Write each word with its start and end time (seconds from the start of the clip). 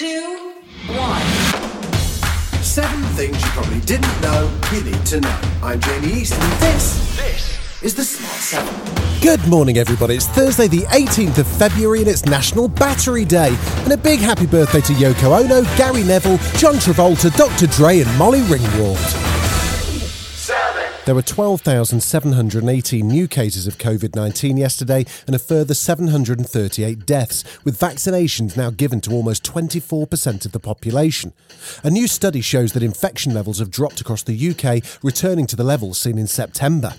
two, 0.00 0.54
one. 0.86 1.20
Seven 2.62 3.02
things 3.16 3.36
you 3.36 3.50
probably 3.50 3.80
didn't 3.80 4.20
know 4.22 4.50
you 4.72 4.82
need 4.82 5.04
to 5.04 5.20
know. 5.20 5.40
I'm 5.62 5.78
Jamie 5.78 6.20
East, 6.20 6.32
and 6.32 6.52
this, 6.62 7.16
this 7.18 7.82
is 7.82 7.94
the 7.96 8.04
Smart 8.04 8.32
Seven. 8.32 9.20
Good 9.20 9.46
morning, 9.46 9.76
everybody. 9.76 10.14
It's 10.14 10.26
Thursday, 10.26 10.68
the 10.68 10.86
18th 10.86 11.36
of 11.36 11.46
February, 11.46 11.98
and 11.98 12.08
it's 12.08 12.24
National 12.24 12.66
Battery 12.66 13.26
Day. 13.26 13.54
And 13.84 13.92
a 13.92 13.98
big 13.98 14.20
happy 14.20 14.46
birthday 14.46 14.80
to 14.80 14.94
Yoko 14.94 15.38
Ono, 15.38 15.64
Gary 15.76 16.02
Neville, 16.02 16.38
John 16.56 16.76
Travolta, 16.76 17.30
Dr. 17.36 17.66
Dre, 17.66 18.00
and 18.00 18.16
Molly 18.16 18.40
Ringwald. 18.40 19.29
There 21.10 21.16
were 21.16 21.22
12,718 21.22 23.08
new 23.08 23.26
cases 23.26 23.66
of 23.66 23.78
COVID 23.78 24.14
19 24.14 24.56
yesterday 24.56 25.04
and 25.26 25.34
a 25.34 25.40
further 25.40 25.74
738 25.74 27.04
deaths, 27.04 27.42
with 27.64 27.80
vaccinations 27.80 28.56
now 28.56 28.70
given 28.70 29.00
to 29.00 29.12
almost 29.12 29.42
24% 29.42 30.46
of 30.46 30.52
the 30.52 30.60
population. 30.60 31.32
A 31.82 31.90
new 31.90 32.06
study 32.06 32.40
shows 32.40 32.74
that 32.74 32.84
infection 32.84 33.34
levels 33.34 33.58
have 33.58 33.72
dropped 33.72 34.00
across 34.00 34.22
the 34.22 34.50
UK, 34.50 34.84
returning 35.02 35.48
to 35.48 35.56
the 35.56 35.64
levels 35.64 35.98
seen 35.98 36.16
in 36.16 36.28
September. 36.28 36.94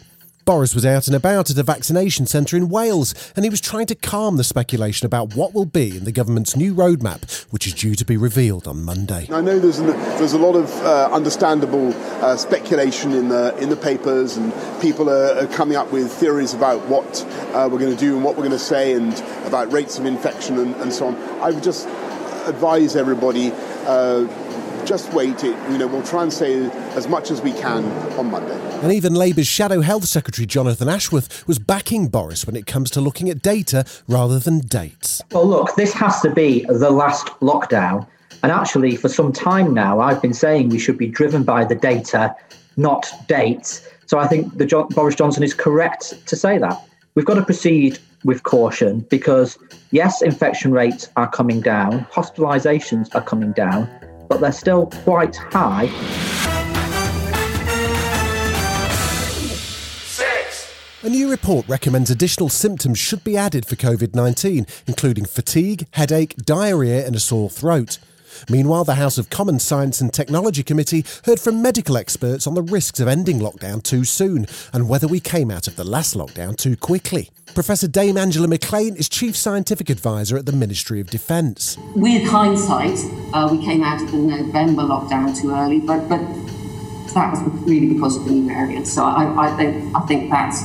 Boris 0.45 0.73
was 0.73 0.85
out 0.85 1.07
and 1.07 1.15
about 1.15 1.49
at 1.49 1.57
a 1.57 1.63
vaccination 1.63 2.25
centre 2.25 2.57
in 2.57 2.69
Wales, 2.69 3.13
and 3.35 3.45
he 3.45 3.49
was 3.49 3.61
trying 3.61 3.85
to 3.85 3.95
calm 3.95 4.37
the 4.37 4.43
speculation 4.43 5.05
about 5.05 5.35
what 5.35 5.53
will 5.53 5.65
be 5.65 5.97
in 5.97 6.03
the 6.03 6.11
government's 6.11 6.55
new 6.55 6.73
roadmap, 6.73 7.43
which 7.51 7.67
is 7.67 7.73
due 7.73 7.95
to 7.95 8.05
be 8.05 8.17
revealed 8.17 8.67
on 8.67 8.83
Monday. 8.83 9.27
I 9.31 9.41
know 9.41 9.59
there's, 9.59 9.79
an, 9.79 9.87
there's 9.87 10.33
a 10.33 10.39
lot 10.39 10.55
of 10.55 10.71
uh, 10.81 11.09
understandable 11.11 11.93
uh, 12.23 12.35
speculation 12.35 13.13
in 13.13 13.29
the, 13.29 13.55
in 13.57 13.69
the 13.69 13.75
papers, 13.75 14.37
and 14.37 14.53
people 14.81 15.09
are, 15.09 15.43
are 15.43 15.47
coming 15.47 15.77
up 15.77 15.91
with 15.91 16.11
theories 16.11 16.53
about 16.53 16.85
what 16.87 17.25
uh, 17.53 17.69
we're 17.71 17.79
going 17.79 17.95
to 17.95 17.99
do 17.99 18.15
and 18.15 18.23
what 18.23 18.35
we're 18.35 18.43
going 18.43 18.51
to 18.51 18.59
say, 18.59 18.93
and 18.93 19.13
about 19.45 19.71
rates 19.71 19.99
of 19.99 20.05
infection 20.05 20.57
and, 20.57 20.75
and 20.77 20.91
so 20.91 21.07
on. 21.07 21.15
I 21.41 21.51
would 21.51 21.63
just 21.63 21.87
advise 22.47 22.95
everybody 22.95 23.51
uh, 23.85 24.27
just 24.85 25.13
wait. 25.13 25.43
It, 25.43 25.57
you 25.71 25.77
know, 25.77 25.87
we'll 25.87 26.03
try 26.03 26.23
and 26.23 26.31
say 26.31 26.69
as 26.95 27.07
much 27.07 27.31
as 27.31 27.41
we 27.41 27.53
can 27.53 27.85
on 28.17 28.31
Monday. 28.31 28.59
And 28.81 28.91
even 28.91 29.13
Labour's 29.13 29.47
Shadow 29.47 29.81
Health 29.81 30.05
Secretary 30.05 30.45
Jonathan 30.45 30.89
Ashworth 30.89 31.47
was 31.47 31.59
backing 31.59 32.07
Boris 32.07 32.45
when 32.45 32.55
it 32.55 32.65
comes 32.65 32.89
to 32.91 33.01
looking 33.01 33.29
at 33.29 33.41
data 33.41 33.85
rather 34.07 34.39
than 34.39 34.59
dates. 34.59 35.21
Well, 35.31 35.45
look, 35.45 35.75
this 35.75 35.93
has 35.93 36.21
to 36.21 36.29
be 36.29 36.65
the 36.67 36.89
last 36.89 37.27
lockdown. 37.41 38.07
And 38.43 38.51
actually, 38.51 38.95
for 38.95 39.07
some 39.07 39.31
time 39.31 39.73
now, 39.73 39.99
I've 39.99 40.21
been 40.21 40.33
saying 40.33 40.69
we 40.69 40.79
should 40.79 40.97
be 40.97 41.07
driven 41.07 41.43
by 41.43 41.63
the 41.63 41.75
data, 41.75 42.35
not 42.75 43.07
dates. 43.27 43.87
So 44.07 44.17
I 44.17 44.27
think 44.27 44.57
the 44.57 44.65
jo- 44.65 44.85
Boris 44.85 45.15
Johnson 45.15 45.43
is 45.43 45.53
correct 45.53 46.25
to 46.27 46.35
say 46.35 46.57
that. 46.57 46.81
We've 47.13 47.25
got 47.25 47.35
to 47.35 47.45
proceed 47.45 47.99
with 48.23 48.43
caution 48.43 49.01
because, 49.09 49.57
yes, 49.91 50.21
infection 50.21 50.71
rates 50.71 51.09
are 51.17 51.29
coming 51.29 51.61
down, 51.61 52.05
hospitalizations 52.05 53.13
are 53.13 53.21
coming 53.21 53.51
down, 53.51 53.89
but 54.31 54.39
they're 54.39 54.51
still 54.53 54.85
quite 54.85 55.35
high. 55.35 55.91
A 61.03 61.09
new 61.09 61.29
report 61.29 61.67
recommends 61.67 62.09
additional 62.09 62.47
symptoms 62.47 62.97
should 62.97 63.25
be 63.25 63.35
added 63.35 63.65
for 63.65 63.75
COVID 63.75 64.15
19, 64.15 64.65
including 64.87 65.25
fatigue, 65.25 65.85
headache, 65.91 66.35
diarrhea, 66.37 67.05
and 67.05 67.13
a 67.13 67.19
sore 67.19 67.49
throat. 67.49 67.97
Meanwhile, 68.49 68.85
the 68.85 68.95
House 68.95 69.17
of 69.17 69.29
Commons 69.29 69.63
Science 69.63 70.01
and 70.01 70.13
Technology 70.13 70.63
Committee 70.63 71.05
heard 71.25 71.39
from 71.39 71.61
medical 71.61 71.97
experts 71.97 72.47
on 72.47 72.53
the 72.53 72.61
risks 72.61 72.99
of 72.99 73.07
ending 73.07 73.39
lockdown 73.39 73.81
too 73.83 74.03
soon 74.03 74.45
and 74.73 74.89
whether 74.89 75.07
we 75.07 75.19
came 75.19 75.51
out 75.51 75.67
of 75.67 75.75
the 75.75 75.83
last 75.83 76.15
lockdown 76.15 76.55
too 76.55 76.75
quickly. 76.75 77.29
Professor 77.53 77.87
Dame 77.87 78.17
Angela 78.17 78.47
McLean 78.47 78.95
is 78.95 79.09
Chief 79.09 79.35
Scientific 79.35 79.89
Advisor 79.89 80.37
at 80.37 80.45
the 80.45 80.51
Ministry 80.51 81.01
of 81.01 81.07
Defence. 81.07 81.77
With 81.95 82.29
hindsight, 82.29 82.97
uh, 83.33 83.49
we 83.51 83.63
came 83.63 83.83
out 83.83 84.01
of 84.01 84.11
the 84.11 84.17
November 84.17 84.83
lockdown 84.83 85.39
too 85.39 85.53
early, 85.53 85.79
but, 85.79 86.07
but 86.07 86.19
that 87.13 87.31
was 87.31 87.41
really 87.67 87.93
because 87.93 88.17
of 88.17 88.25
the 88.25 88.31
new 88.31 88.47
variant. 88.47 88.87
So 88.87 89.03
I, 89.03 89.47
I, 89.47 89.57
think, 89.57 89.95
I 89.95 89.99
think 90.01 90.29
that's, 90.31 90.63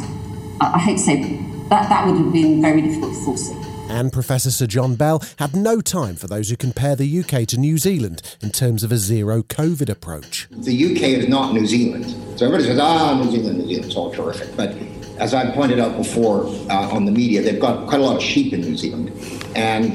I 0.60 0.78
hate 0.78 0.98
to 0.98 1.02
say, 1.02 1.22
that, 1.68 1.88
that 1.88 2.06
would 2.06 2.16
have 2.16 2.32
been 2.32 2.62
very 2.62 2.82
difficult 2.82 3.14
to 3.14 3.24
foresee. 3.24 3.56
And 3.88 4.12
Professor 4.12 4.50
Sir 4.50 4.66
John 4.66 4.94
Bell 4.96 5.22
had 5.38 5.54
no 5.54 5.80
time 5.80 6.16
for 6.16 6.26
those 6.26 6.50
who 6.50 6.56
compare 6.56 6.96
the 6.96 7.20
UK 7.20 7.46
to 7.48 7.56
New 7.56 7.78
Zealand 7.78 8.20
in 8.42 8.50
terms 8.50 8.82
of 8.82 8.90
a 8.90 8.96
zero 8.96 9.42
COVID 9.42 9.88
approach. 9.88 10.48
The 10.50 10.74
UK 10.74 11.02
is 11.02 11.28
not 11.28 11.54
New 11.54 11.66
Zealand. 11.66 12.10
So 12.38 12.46
everybody 12.46 12.64
says, 12.64 12.78
ah, 12.80 13.22
New 13.22 13.30
Zealand, 13.30 13.58
New 13.58 13.66
Zealand, 13.66 13.86
it's 13.86 13.96
all 13.96 14.12
terrific. 14.12 14.54
But 14.56 14.76
as 15.18 15.34
I 15.34 15.50
pointed 15.52 15.78
out 15.78 15.96
before 15.96 16.46
uh, 16.70 16.90
on 16.94 17.04
the 17.04 17.12
media, 17.12 17.42
they've 17.42 17.60
got 17.60 17.88
quite 17.88 18.00
a 18.00 18.04
lot 18.04 18.16
of 18.16 18.22
sheep 18.22 18.52
in 18.52 18.60
New 18.60 18.76
Zealand. 18.76 19.12
And 19.54 19.92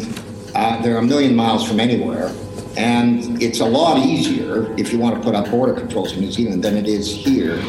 uh, 0.55 0.81
they're 0.81 0.97
a 0.97 1.03
million 1.03 1.35
miles 1.35 1.67
from 1.67 1.79
anywhere. 1.79 2.33
And 2.77 3.43
it's 3.43 3.59
a 3.59 3.65
lot 3.65 4.05
easier 4.05 4.73
if 4.79 4.93
you 4.93 4.99
want 4.99 5.15
to 5.17 5.21
put 5.21 5.35
up 5.35 5.51
border 5.51 5.73
controls 5.73 6.13
in 6.13 6.21
New 6.21 6.31
Zealand 6.31 6.63
than 6.63 6.77
it 6.77 6.87
is 6.87 7.07
here. 7.13 7.61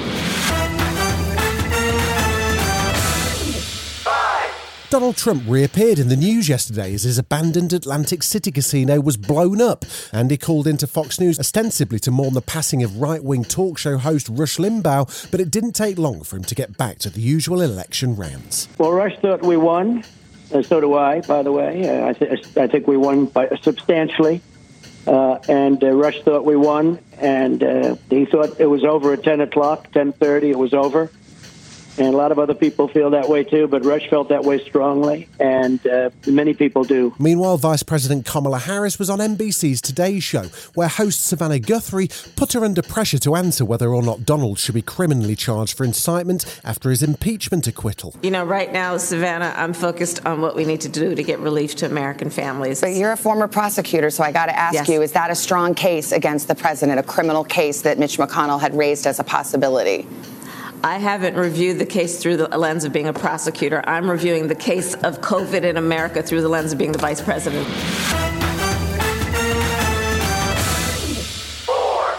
Donald 4.93 5.17
Trump 5.17 5.43
reappeared 5.47 5.99
in 5.99 6.09
the 6.09 6.17
news 6.17 6.51
yesterday 6.51 6.93
as 6.93 7.05
his 7.05 7.17
abandoned 7.17 7.73
Atlantic 7.73 8.23
City 8.23 8.53
casino 8.53 9.01
was 9.01 9.17
blown 9.17 9.59
up, 9.59 9.87
and 10.13 10.31
he 10.31 10.37
called 10.37 10.67
into 10.67 10.87
Fox 10.87 11.19
News 11.19 11.41
ostensibly 11.41 11.99
to 12.01 12.11
mourn 12.11 12.35
the 12.35 12.43
passing 12.43 12.83
of 12.83 12.99
right 12.99 13.25
wing 13.25 13.43
talk 13.43 13.79
show 13.79 13.97
host 13.97 14.29
Rush 14.29 14.59
Limbaugh, 14.59 15.31
but 15.31 15.41
it 15.41 15.51
didn't 15.51 15.73
take 15.73 15.97
long 15.97 16.23
for 16.23 16.37
him 16.37 16.45
to 16.45 16.55
get 16.55 16.77
back 16.77 16.99
to 16.99 17.09
the 17.09 17.23
usual 17.23 17.63
election 17.63 18.17
rants. 18.17 18.69
Well, 18.77 18.93
Rush 18.93 19.19
thought 19.21 19.41
we 19.41 19.57
won, 19.57 20.05
and 20.53 20.67
so 20.67 20.79
do 20.79 20.93
I, 20.93 21.23
by 21.23 21.43
the 21.43 21.53
way. 21.53 21.89
Uh, 21.89 22.09
I, 22.09 22.13
th- 22.13 22.59
I 22.59 22.67
think 22.67 22.87
we 22.87 22.99
won 22.99 23.25
by, 23.25 23.49
substantially. 23.63 24.43
Uh, 25.07 25.39
and 25.49 25.83
uh, 25.83 25.91
Rush 25.93 26.21
thought 26.21 26.45
we 26.45 26.55
won, 26.55 26.99
and 27.17 27.63
uh, 27.63 27.97
he 28.11 28.27
thought 28.27 28.61
it 28.61 28.67
was 28.67 28.85
over 28.85 29.15
at 29.15 29.25
10 29.25 29.41
o'clock, 29.41 29.91
10.30, 29.93 30.51
it 30.51 30.59
was 30.59 30.75
over 30.75 31.11
and 31.99 32.09
a 32.15 32.17
lot 32.17 32.33
of 32.33 32.39
other 32.39 32.55
people 32.55 32.89
feel 32.89 33.11
that 33.11 33.29
way 33.29 33.45
too. 33.45 33.67
But 33.69 33.85
Rush 33.85 34.09
felt 34.09 34.29
that 34.31 34.45
way 34.45 34.59
strongly, 34.65 35.29
and 35.41 35.85
uh, 35.87 36.11
many 36.27 36.55
people 36.55 36.85
do. 36.85 37.15
Meanwhile, 37.19 37.59
Vice 37.59 37.83
President 37.83 38.27
Kamala 38.27 38.59
Harris 38.59 38.99
was 38.99 39.11
on 39.11 39.19
NBC's 39.19 39.81
Today 39.81 40.21
Show, 40.21 40.45
where 40.75 40.89
host 40.89 41.25
Savannah 41.25 41.59
Guthrie 41.59 42.09
put 42.37 42.53
her 42.55 42.65
under 42.65 42.83
pressure 42.83 43.19
to 43.19 43.35
answer 43.35 43.65
whether 43.65 43.93
or 43.93 44.03
not 44.03 44.25
Donald 44.25 44.59
should 44.59 44.75
be 44.75 44.83
criminally 44.83 45.37
charged 45.37 45.77
for 45.77 45.85
incitement 45.85 46.61
after 46.65 46.91
his 46.91 47.03
impeachment 47.03 47.67
acquittal. 47.67 48.15
You 48.23 48.31
know, 48.31 48.45
right 48.45 48.73
now, 48.73 48.97
Savannah, 48.97 49.53
I'm 49.57 49.73
focused 49.73 50.25
on 50.27 50.41
what 50.41 50.57
we 50.57 50.65
need 50.65 50.81
to 50.83 50.89
do 50.89 51.15
to 51.15 51.23
get 51.23 51.39
relief 51.39 51.75
to 51.77 51.87
American 51.87 52.31
families. 52.31 52.81
But 52.81 52.95
you're 52.95 53.13
a 53.13 53.17
former 53.17 53.49
prosecutor, 53.49 54.11
so 54.11 54.23
I 54.25 54.33
got 54.33 54.47
to 54.47 54.59
ask 54.59 54.75
Yes. 54.75 54.89
you: 54.89 55.03
Is 55.03 55.13
that 55.13 55.31
a 55.31 55.35
strong 55.35 55.75
case 55.75 56.13
against 56.13 56.49
the 56.49 56.55
president, 56.55 56.99
a 56.99 57.03
criminal 57.03 57.45
case 57.45 57.83
that 57.83 57.99
Mitch 57.99 58.19
McConnell 58.19 58.61
had 58.61 58.75
raised 58.75 59.07
as 59.07 59.19
a 59.19 59.25
possibility? 59.25 60.07
I 60.85 60.99
haven't 60.99 61.37
reviewed 61.37 61.79
the 61.79 61.87
case 61.87 62.21
through 62.21 62.39
the 62.39 62.49
lens 62.49 62.85
of 62.85 62.93
being 62.93 63.07
a 63.07 63.13
prosecutor. 63.13 63.85
I'm 63.87 64.11
reviewing 64.11 64.49
the 64.49 64.57
case 64.57 64.95
of 64.95 65.21
COVID 65.21 65.63
in 65.63 65.77
America 65.77 66.25
through 66.25 66.43
the 66.43 66.49
lens 66.49 66.73
of 66.73 66.79
being 66.79 66.91
the 66.91 66.99
vice 66.99 67.21
president. 67.21 67.69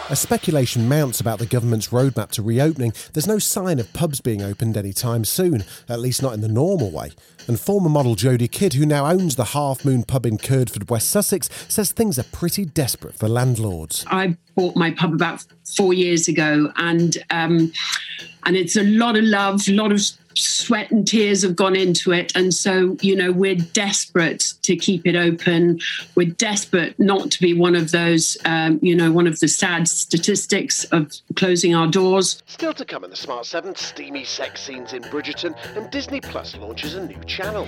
As 0.10 0.20
speculation 0.20 0.88
mounts 0.88 1.20
about 1.20 1.40
the 1.40 1.46
government's 1.46 1.88
roadmap 1.88 2.30
to 2.32 2.44
reopening, 2.44 2.94
there's 3.14 3.26
no 3.26 3.40
sign 3.40 3.80
of 3.80 3.92
pubs 3.94 4.22
being 4.22 4.42
opened 4.44 4.78
anytime 4.78 5.26
soon, 5.26 5.66
at 5.90 6.00
least 6.00 6.22
not 6.22 6.34
in 6.34 6.42
the 6.42 6.48
normal 6.48 6.92
way. 6.92 7.12
And 7.48 7.60
former 7.60 7.90
model 7.90 8.16
Jodie 8.16 8.52
Kidd, 8.52 8.74
who 8.76 8.86
now 8.86 9.08
owns 9.08 9.36
the 9.36 9.46
Half 9.46 9.84
Moon 9.84 10.04
pub 10.04 10.26
in 10.26 10.38
Kirdford, 10.38 10.90
West 10.90 11.10
Sussex, 11.10 11.50
says 11.68 11.92
things 11.92 12.20
are 12.20 12.26
pretty 12.26 12.64
desperate 12.64 13.16
for 13.16 13.28
landlords. 13.28 14.06
I 14.08 14.38
bought 14.56 14.76
my 14.76 14.92
pub 14.92 15.14
about 15.14 15.46
four 15.76 15.94
years 15.94 16.28
ago, 16.28 16.72
and 16.76 17.18
um, 17.30 17.72
and 18.46 18.56
it's 18.56 18.76
a 18.76 18.84
lot 18.84 19.16
of 19.16 19.24
love, 19.24 19.68
a 19.68 19.74
lot 19.74 19.92
of 19.92 20.02
sweat 20.36 20.90
and 20.90 21.08
tears 21.08 21.44
have 21.44 21.56
gone 21.56 21.76
into 21.76 22.12
it, 22.12 22.36
and 22.36 22.54
so 22.54 22.98
you 23.02 23.16
know 23.16 23.32
we're 23.32 23.56
desperate 23.56 24.54
to 24.64 24.76
keep 24.76 25.06
it 25.06 25.16
open. 25.16 25.80
We're 26.16 26.32
desperate 26.32 26.98
not 27.00 27.32
to 27.32 27.42
be 27.42 27.54
one 27.54 27.76
of 27.76 27.92
those, 27.92 28.38
um, 28.46 28.80
you 28.82 28.96
know, 28.96 29.12
one 29.12 29.28
of 29.28 29.40
the 29.40 29.48
sad 29.48 29.88
statistics 29.88 30.84
of 30.86 31.12
closing 31.36 31.76
our 31.76 31.88
doors. 31.88 32.42
Still 32.46 32.74
to 32.74 32.86
come 32.86 33.04
in 33.04 33.10
the 33.10 33.16
Smart 33.16 33.46
7, 33.46 33.76
steamy 33.76 34.24
sex 34.24 34.62
scenes 34.62 34.94
in 34.94 35.04
Bridgerton, 35.04 35.56
and 35.76 35.90
Disney 35.92 36.22
Plus 36.22 36.56
launches 36.56 36.96
a 36.96 37.06
new 37.06 37.20
channel. 37.26 37.68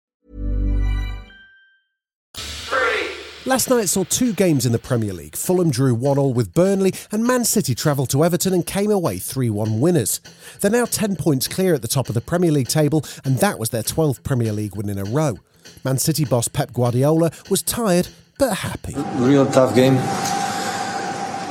Last 3.47 3.71
night 3.71 3.89
saw 3.89 4.03
two 4.03 4.33
games 4.33 4.67
in 4.67 4.71
the 4.71 4.77
Premier 4.77 5.13
League. 5.13 5.35
Fulham 5.35 5.71
drew 5.71 5.95
1 5.95 6.19
all 6.19 6.31
with 6.31 6.53
Burnley, 6.53 6.93
and 7.11 7.23
Man 7.23 7.43
City 7.43 7.73
travelled 7.73 8.11
to 8.11 8.23
Everton 8.23 8.53
and 8.53 8.63
came 8.63 8.91
away 8.91 9.17
3 9.17 9.49
1 9.49 9.79
winners. 9.79 10.21
They're 10.59 10.69
now 10.69 10.85
10 10.85 11.15
points 11.15 11.47
clear 11.47 11.73
at 11.73 11.81
the 11.81 11.87
top 11.87 12.07
of 12.07 12.13
the 12.13 12.21
Premier 12.21 12.51
League 12.51 12.67
table, 12.67 13.03
and 13.25 13.39
that 13.39 13.57
was 13.57 13.71
their 13.71 13.81
12th 13.81 14.21
Premier 14.21 14.51
League 14.51 14.75
win 14.75 14.89
in 14.89 14.99
a 14.99 15.05
row. 15.05 15.39
Man 15.83 15.97
City 15.97 16.23
boss 16.23 16.49
Pep 16.49 16.71
Guardiola 16.71 17.31
was 17.49 17.63
tired 17.63 18.09
but 18.37 18.57
happy. 18.57 18.93
Real 19.15 19.47
tough 19.47 19.73
game. 19.73 19.95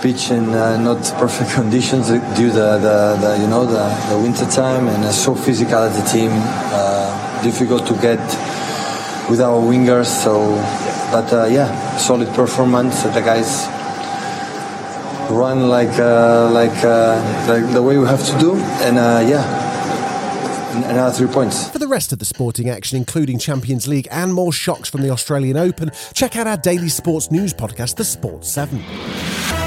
Pitch 0.00 0.31
in 0.31 0.48
uh, 0.50 0.81
not 0.81 1.02
perfect 1.19 1.50
conditions 1.54 2.06
due 2.08 2.50
to 2.50 2.54
the, 2.54 3.19
the, 3.20 3.38
you 3.40 3.48
know 3.48 3.66
the, 3.66 3.88
the 4.10 4.19
winter 4.22 4.48
time 4.48 4.87
and 4.87 5.04
uh, 5.04 5.10
so 5.10 5.34
physical 5.34 5.78
as 5.78 5.98
a 5.98 6.12
team. 6.12 6.31
Uh, 6.32 7.42
difficult 7.42 7.84
to 7.88 7.94
get 7.94 8.20
with 9.31 9.40
our 9.40 9.60
wingers. 9.60 10.06
So, 10.06 10.54
but 11.10 11.32
uh, 11.32 11.46
yeah, 11.46 11.96
solid 11.96 12.28
performance. 12.34 13.02
The 13.02 13.20
guys 13.20 13.66
run 15.30 15.68
like 15.68 15.98
uh, 15.98 16.50
like, 16.50 16.84
uh, 16.84 17.46
like 17.48 17.72
the 17.72 17.82
way 17.82 17.98
we 17.98 18.06
have 18.06 18.24
to 18.26 18.38
do, 18.38 18.54
and 18.54 18.96
yeah 19.28 19.70
another 20.84 21.16
three 21.16 21.32
points. 21.32 21.68
For 21.68 21.78
the 21.78 21.88
rest 21.88 22.12
of 22.12 22.18
the 22.18 22.24
sporting 22.24 22.68
action, 22.68 22.96
including 22.96 23.38
Champions 23.38 23.88
League 23.88 24.08
and 24.10 24.32
more 24.32 24.52
shocks 24.52 24.88
from 24.88 25.02
the 25.02 25.10
Australian 25.10 25.56
Open, 25.56 25.90
check 26.14 26.36
out 26.36 26.46
our 26.46 26.56
daily 26.56 26.88
sports 26.88 27.30
news 27.30 27.52
podcast, 27.52 27.96
The 27.96 28.04
Sports 28.04 28.50
7. 28.50 29.59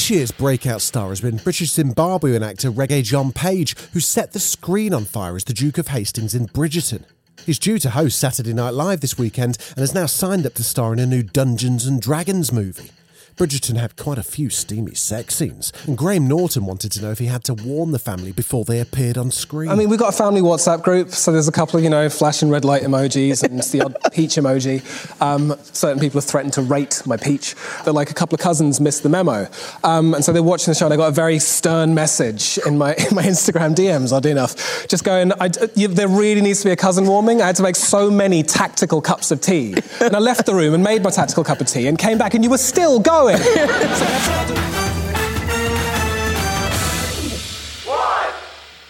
This 0.00 0.08
year's 0.08 0.30
breakout 0.30 0.80
star 0.80 1.10
has 1.10 1.20
been 1.20 1.36
British 1.36 1.72
Zimbabwean 1.72 2.40
actor 2.40 2.72
Regé-Jean 2.72 3.32
Page, 3.32 3.76
who 3.92 4.00
set 4.00 4.32
the 4.32 4.40
screen 4.40 4.94
on 4.94 5.04
fire 5.04 5.36
as 5.36 5.44
the 5.44 5.52
Duke 5.52 5.76
of 5.76 5.88
Hastings 5.88 6.34
in 6.34 6.46
Bridgerton. 6.48 7.04
He's 7.44 7.58
due 7.58 7.78
to 7.80 7.90
host 7.90 8.18
Saturday 8.18 8.54
Night 8.54 8.72
Live 8.72 9.02
this 9.02 9.18
weekend 9.18 9.58
and 9.76 9.80
has 9.80 9.94
now 9.94 10.06
signed 10.06 10.46
up 10.46 10.54
to 10.54 10.64
star 10.64 10.94
in 10.94 11.00
a 11.00 11.06
new 11.06 11.22
Dungeons 11.22 11.84
and 11.84 12.00
Dragons 12.00 12.50
movie. 12.50 12.92
Bridgerton 13.40 13.78
had 13.78 13.96
quite 13.96 14.18
a 14.18 14.22
few 14.22 14.50
steamy 14.50 14.94
sex 14.94 15.36
scenes, 15.36 15.72
and 15.86 15.96
Graham 15.96 16.28
Norton 16.28 16.66
wanted 16.66 16.92
to 16.92 17.00
know 17.00 17.10
if 17.10 17.18
he 17.18 17.24
had 17.24 17.42
to 17.44 17.54
warn 17.54 17.90
the 17.90 17.98
family 17.98 18.32
before 18.32 18.66
they 18.66 18.80
appeared 18.80 19.16
on 19.16 19.30
screen. 19.30 19.70
I 19.70 19.74
mean, 19.76 19.88
we've 19.88 19.98
got 19.98 20.12
a 20.12 20.16
family 20.16 20.42
WhatsApp 20.42 20.82
group, 20.82 21.08
so 21.08 21.32
there's 21.32 21.48
a 21.48 21.52
couple 21.52 21.78
of, 21.78 21.82
you 21.82 21.88
know, 21.88 22.10
flashing 22.10 22.50
red 22.50 22.66
light 22.66 22.82
emojis 22.82 23.42
and 23.42 23.62
the 23.62 23.80
odd 23.80 23.96
peach 24.12 24.32
emoji. 24.32 24.82
Um, 25.22 25.56
certain 25.72 25.98
people 25.98 26.20
have 26.20 26.28
threatened 26.28 26.52
to 26.52 26.60
rate 26.60 27.00
my 27.06 27.16
peach. 27.16 27.54
They're 27.82 27.94
like 27.94 28.10
a 28.10 28.14
couple 28.14 28.34
of 28.34 28.42
cousins 28.42 28.78
missed 28.78 29.04
the 29.04 29.08
memo. 29.08 29.48
Um, 29.84 30.12
and 30.12 30.22
so 30.22 30.34
they're 30.34 30.42
watching 30.42 30.72
the 30.72 30.74
show, 30.74 30.84
and 30.84 30.92
I 30.92 30.98
got 30.98 31.08
a 31.08 31.12
very 31.12 31.38
stern 31.38 31.94
message 31.94 32.58
in 32.66 32.76
my, 32.76 32.94
in 33.10 33.14
my 33.14 33.22
Instagram 33.22 33.74
DMs, 33.74 34.12
oddly 34.12 34.32
enough, 34.32 34.86
just 34.86 35.02
going, 35.02 35.32
I, 35.40 35.50
you, 35.76 35.88
there 35.88 36.08
really 36.08 36.42
needs 36.42 36.58
to 36.58 36.66
be 36.66 36.72
a 36.72 36.76
cousin 36.76 37.06
warming. 37.06 37.40
I 37.40 37.46
had 37.46 37.56
to 37.56 37.62
make 37.62 37.76
so 37.76 38.10
many 38.10 38.42
tactical 38.42 39.00
cups 39.00 39.30
of 39.30 39.40
tea. 39.40 39.76
And 39.98 40.14
I 40.14 40.18
left 40.18 40.44
the 40.44 40.54
room 40.54 40.74
and 40.74 40.84
made 40.84 41.02
my 41.02 41.08
tactical 41.08 41.42
cup 41.42 41.62
of 41.62 41.68
tea 41.68 41.86
and 41.86 41.98
came 41.98 42.18
back, 42.18 42.34
and 42.34 42.44
you 42.44 42.50
were 42.50 42.58
still 42.58 43.00
going 43.00 43.29
going. 43.38 44.70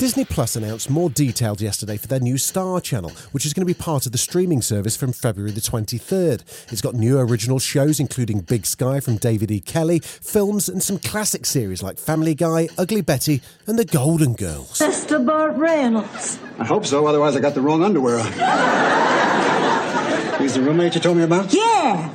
Disney 0.01 0.25
Plus 0.25 0.57
announced 0.57 0.89
more 0.89 1.11
details 1.11 1.61
yesterday 1.61 1.99
for 1.99 2.07
their 2.07 2.21
new 2.21 2.39
Star 2.39 2.81
channel, 2.81 3.11
which 3.33 3.45
is 3.45 3.53
going 3.53 3.61
to 3.61 3.67
be 3.67 3.75
part 3.75 4.07
of 4.07 4.13
the 4.13 4.19
streaming 4.19 4.63
service 4.63 4.97
from 4.97 5.13
February 5.13 5.53
the 5.53 5.61
23rd. 5.61 6.41
It's 6.73 6.81
got 6.81 6.95
new 6.95 7.19
original 7.19 7.59
shows, 7.59 8.01
including 8.01 8.41
Big 8.41 8.65
Sky 8.65 9.01
from 9.01 9.19
David 9.19 9.51
E. 9.51 9.61
Kelley, 9.61 9.99
films, 9.99 10.71
and 10.71 10.83
some 10.83 10.99
classic 10.99 11.45
series 11.45 11.83
like 11.83 11.99
Family 11.99 12.35
Guy, 12.35 12.69
Ugly 12.79 13.03
Betty, 13.03 13.43
and 13.67 13.79
The 13.79 13.85
Golden 13.85 14.33
Girls. 14.33 14.79
Mr. 14.79 15.23
Burt 15.23 15.55
Reynolds. 15.59 16.39
I 16.59 16.65
hope 16.65 16.87
so, 16.87 17.07
otherwise, 17.07 17.37
I 17.37 17.41
got 17.41 17.53
the 17.53 17.61
wrong 17.61 17.85
underwear 17.85 18.21
on. 18.21 18.33
He's 20.41 20.55
the 20.55 20.63
roommate 20.63 20.95
you 20.95 21.03
told 21.03 21.19
me 21.19 21.25
about? 21.25 21.53
Yeah. 21.53 22.09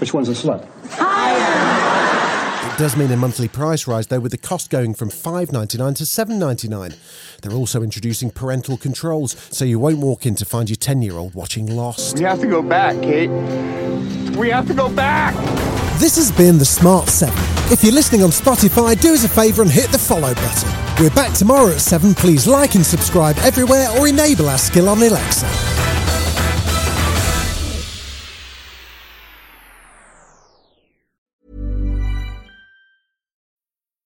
Which 0.00 0.12
one's 0.12 0.28
a 0.28 0.32
slut? 0.32 0.66
It 2.72 2.78
does 2.78 2.96
mean 2.96 3.10
a 3.10 3.18
monthly 3.18 3.48
price 3.48 3.86
rise, 3.86 4.06
though, 4.06 4.18
with 4.18 4.32
the 4.32 4.38
cost 4.38 4.70
going 4.70 4.94
from 4.94 5.10
$5.99 5.10 5.94
to 5.96 6.04
$7.99. 6.04 6.96
They're 7.42 7.52
also 7.52 7.82
introducing 7.82 8.30
parental 8.30 8.78
controls, 8.78 9.36
so 9.50 9.66
you 9.66 9.78
won't 9.78 9.98
walk 9.98 10.24
in 10.24 10.34
to 10.36 10.46
find 10.46 10.70
your 10.70 10.76
10 10.76 11.02
year 11.02 11.12
old 11.12 11.34
watching 11.34 11.66
Lost. 11.66 12.16
We 12.16 12.24
have 12.24 12.40
to 12.40 12.46
go 12.46 12.62
back, 12.62 13.00
Kate. 13.02 13.28
We 14.36 14.48
have 14.48 14.66
to 14.68 14.74
go 14.74 14.88
back! 14.88 15.34
This 16.00 16.16
has 16.16 16.32
been 16.32 16.56
The 16.56 16.64
Smart 16.64 17.08
7. 17.10 17.34
If 17.70 17.84
you're 17.84 17.92
listening 17.92 18.22
on 18.22 18.30
Spotify, 18.30 18.98
do 18.98 19.12
us 19.12 19.24
a 19.24 19.28
favour 19.28 19.60
and 19.60 19.70
hit 19.70 19.90
the 19.90 19.98
follow 19.98 20.32
button. 20.34 20.70
We're 20.98 21.14
back 21.14 21.34
tomorrow 21.34 21.72
at 21.72 21.80
7. 21.80 22.14
Please 22.14 22.46
like 22.46 22.74
and 22.74 22.84
subscribe 22.84 23.36
everywhere 23.40 23.88
or 23.98 24.08
enable 24.08 24.48
our 24.48 24.58
skill 24.58 24.88
on 24.88 25.02
Alexa. 25.02 25.91